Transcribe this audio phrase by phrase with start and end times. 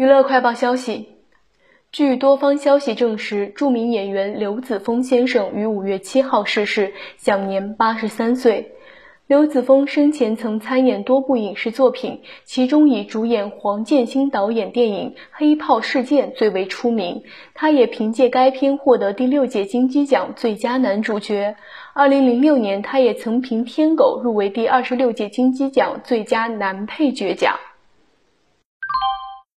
[0.00, 1.08] 娱乐快报消息，
[1.92, 8.72] 据多方消息证实，著名演员刘子峰先生于五月七号逝世，享年八十三岁。
[9.26, 17.22] 刘子峰生前曾参演多部影视作品，其中以主演黄建新导演电影《黑炮事件》最为出名。
[17.52, 21.56] 他也凭借该片获得第六届金鸡奖最佳男主角。
[21.92, 27.54] 二零零六年，他也曾凭《天狗》入围第二十六届金鸡奖最佳男配角奖。